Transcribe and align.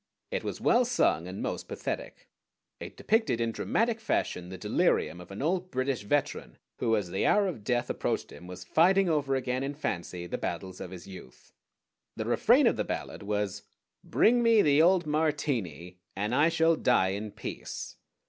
It 0.31 0.43
was 0.43 0.59
well 0.59 0.83
sung, 0.83 1.27
and 1.27 1.43
most 1.43 1.67
pathetic. 1.67 2.27
It 2.79 2.97
depicted 2.97 3.39
in 3.39 3.51
dramatic 3.51 3.99
fashion 4.01 4.49
the 4.49 4.57
delirium 4.57 5.21
of 5.21 5.29
an 5.29 5.43
old 5.43 5.69
British 5.69 6.01
veteran, 6.01 6.57
who, 6.79 6.95
as 6.95 7.11
the 7.11 7.27
hour 7.27 7.47
of 7.47 7.63
death 7.63 7.87
approached 7.87 8.31
him, 8.31 8.47
was 8.47 8.63
fighting 8.63 9.07
over 9.09 9.35
again 9.35 9.61
in 9.61 9.75
fancy 9.75 10.25
the 10.25 10.39
battles 10.39 10.81
of 10.81 10.89
his 10.89 11.05
youth. 11.05 11.53
The 12.15 12.25
refrain 12.25 12.65
of 12.65 12.77
the 12.77 12.83
ballad 12.83 13.21
was 13.21 13.61
_Bring 14.03 14.41
me 14.41 14.63
the 14.63 14.81
old 14.81 15.05
Martini, 15.05 15.99
and 16.15 16.33
I 16.33 16.49
shall 16.49 16.75
die 16.75 17.09
in 17.09 17.29
peace! 17.29 17.97